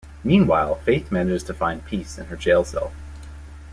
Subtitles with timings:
[0.23, 2.91] Meanwhile, Faith manages to find peace in her jail cell.